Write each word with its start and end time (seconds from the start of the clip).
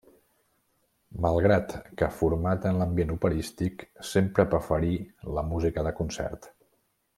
Malgrat 1.25 1.75
que 1.99 2.09
format 2.21 2.65
en 2.71 2.79
l'ambient 2.79 3.13
operístic, 3.17 3.85
sempre 4.13 4.49
preferí 4.55 4.93
la 5.37 5.45
música 5.53 5.89
de 5.91 5.95
concert. 6.03 6.53